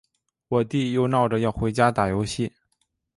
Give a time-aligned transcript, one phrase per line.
[0.47, 2.51] 我弟又闹着要回家打游戏。